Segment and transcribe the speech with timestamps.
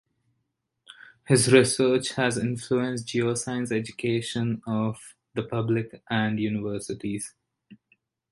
[1.27, 7.35] His research has influenced geoscience education of the public and universities.